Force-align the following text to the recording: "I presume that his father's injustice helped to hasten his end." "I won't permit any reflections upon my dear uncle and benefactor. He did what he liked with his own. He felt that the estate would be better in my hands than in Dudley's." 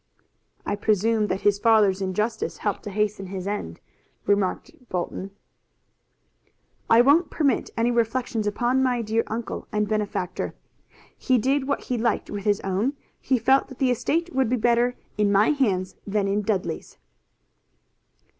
"I 0.65 0.75
presume 0.75 1.27
that 1.27 1.41
his 1.41 1.59
father's 1.59 2.01
injustice 2.01 2.57
helped 2.57 2.81
to 2.85 2.89
hasten 2.89 3.27
his 3.27 3.45
end." 3.47 3.79
"I 4.27 4.33
won't 7.01 7.29
permit 7.29 7.69
any 7.77 7.91
reflections 7.91 8.47
upon 8.47 8.81
my 8.81 9.03
dear 9.03 9.23
uncle 9.27 9.67
and 9.71 9.87
benefactor. 9.87 10.55
He 11.15 11.37
did 11.37 11.67
what 11.67 11.81
he 11.81 11.99
liked 11.99 12.31
with 12.31 12.45
his 12.45 12.59
own. 12.61 12.93
He 13.19 13.37
felt 13.37 13.67
that 13.67 13.77
the 13.77 13.91
estate 13.91 14.33
would 14.33 14.49
be 14.49 14.57
better 14.57 14.95
in 15.19 15.31
my 15.31 15.49
hands 15.49 15.93
than 16.07 16.27
in 16.27 16.41
Dudley's." 16.41 16.97